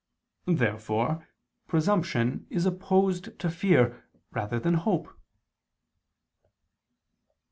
Therefore 0.47 1.27
presumption 1.67 2.47
is 2.49 2.65
opposed 2.65 3.37
to 3.37 3.51
fear 3.51 4.03
rather 4.31 4.59
than 4.59 4.73
to 4.73 4.79
hope. 4.79 5.15